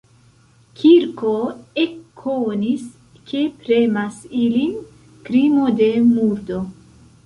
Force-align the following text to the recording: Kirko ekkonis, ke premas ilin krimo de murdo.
Kirko 0.79 1.33
ekkonis, 1.83 2.89
ke 3.29 3.45
premas 3.61 4.21
ilin 4.43 4.77
krimo 5.31 5.73
de 5.83 5.97
murdo. 6.13 6.69